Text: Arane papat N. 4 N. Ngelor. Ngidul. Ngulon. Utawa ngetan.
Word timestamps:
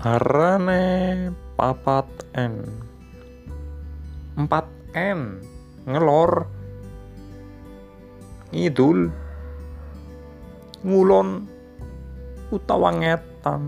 Arane 0.00 1.28
papat 1.60 2.08
N. 2.32 2.64
4 4.32 4.48
N. 4.96 5.44
Ngelor. 5.84 6.48
Ngidul. 8.48 9.12
Ngulon. 10.88 11.44
Utawa 12.48 12.96
ngetan. 12.96 13.60